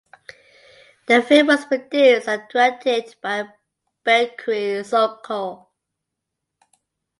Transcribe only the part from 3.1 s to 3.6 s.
by